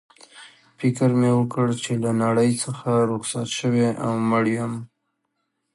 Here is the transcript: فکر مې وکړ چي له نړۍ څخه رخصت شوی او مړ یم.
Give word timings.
فکر 0.79 1.09
مې 1.19 1.31
وکړ 1.35 1.67
چي 1.83 1.93
له 2.03 2.11
نړۍ 2.23 2.51
څخه 2.63 2.89
رخصت 3.11 3.47
شوی 3.59 3.85
او 4.03 4.11
مړ 4.29 4.43
یم. 4.57 4.73